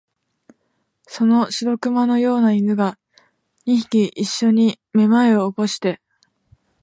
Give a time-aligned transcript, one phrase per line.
[1.03, 2.97] その白熊のような犬が、
[3.67, 6.01] 二匹いっしょにめまいを起こして、